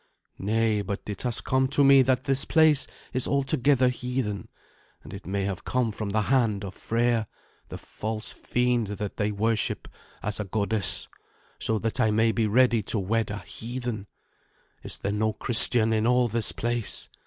[0.39, 4.47] "Nay, but it has come to me that this place is altogether heathen;
[5.03, 7.27] and it may have come from the hand of Freya,
[7.69, 9.87] the false fiend that they worship
[10.23, 11.07] as a goddess,
[11.59, 14.07] so that I may be ready to wed a heathen.
[14.81, 17.07] Is there no Christian in all this place?"